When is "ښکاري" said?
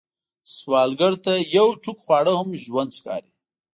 2.97-3.31